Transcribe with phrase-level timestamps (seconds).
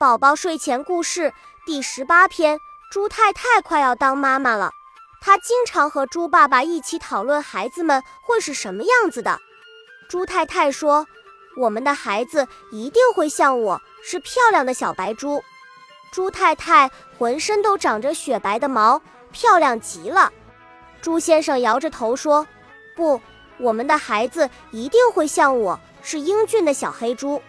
[0.00, 1.34] 宝宝睡前故事
[1.66, 4.70] 第十八篇：猪太太快要当妈妈了，
[5.20, 9.40] 她经常和猪爸爸一起讨论孩子们会是什么样子的。
[10.08, 11.08] 猪太太说
[11.58, 15.42] ：“我们的孩子一定会像我，是漂亮的小白猪。”
[16.14, 16.88] 猪太太
[17.18, 19.02] 浑身都长着雪白的毛，
[19.32, 20.32] 漂亮极了。
[21.02, 22.46] 猪先生摇着头说
[22.94, 23.20] ：“不，
[23.58, 27.42] 我们的孩子一定会像我，是英俊的小黑猪。”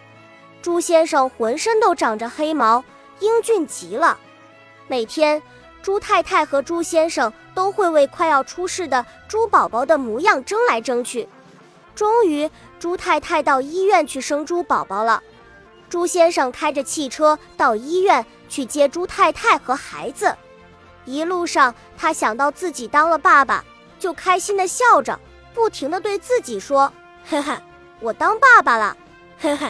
[0.62, 2.84] 猪先生浑身都长着黑毛，
[3.20, 4.18] 英俊极了。
[4.86, 5.42] 每天，
[5.82, 11.26] 猪太太和猪先生都会为快要出世的猪宝宝的模样争来争去。
[11.94, 15.22] 终于，猪太太到医院去生猪宝宝了。
[15.88, 20.36] 猪先生开着汽车到医院去接猪太太和孩子。
[21.06, 23.64] 一路上，他想到自己当了爸爸，
[23.98, 25.18] 就开心地笑着，
[25.54, 26.92] 不停地对自己说
[27.26, 27.56] ：“嘿嘿，
[28.00, 28.94] 我当爸爸了，
[29.38, 29.66] 嘿嘿。”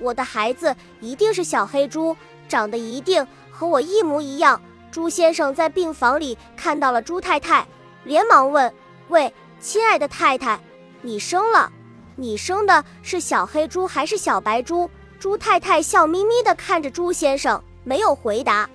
[0.00, 2.16] 我的孩子一定是小黑猪，
[2.48, 4.60] 长得一定和我一模一样。
[4.90, 7.66] 猪先生在病房里看到了猪太太，
[8.02, 8.72] 连忙问
[9.08, 10.58] ：“喂，亲爱的太太，
[11.02, 11.70] 你生了？
[12.16, 18.68] 你生的是小黑猪还是小白猪？”猪太太笑眯眯地看着猪先生，没有回答。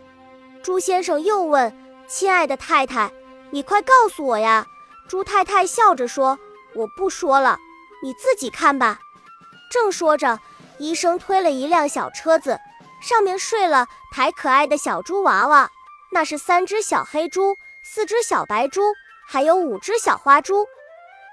[0.61, 1.75] 猪先生又问
[2.07, 3.11] ：“亲爱的太太，
[3.49, 4.65] 你快告诉我呀！”
[5.09, 6.37] 猪太太笑着说
[6.75, 7.57] ：“我不说了，
[8.03, 8.99] 你自己看吧。”
[9.71, 10.39] 正说着。
[10.77, 12.59] 医生推了一辆小车子，
[13.01, 15.69] 上面睡了排可爱的小猪娃娃，
[16.11, 18.81] 那是三只小黑猪，四只小白猪，
[19.27, 20.67] 还有五只小花猪。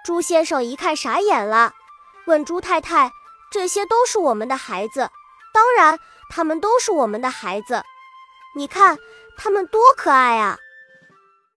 [0.05, 1.75] 猪先生一看傻眼了，
[2.27, 3.13] 问猪太太
[3.51, 5.11] ：“这些都是我们的孩子，
[5.53, 5.99] 当然，
[6.31, 7.83] 他们都是我们的孩子。
[8.55, 8.99] 你看，
[9.37, 10.59] 他们多可爱啊！”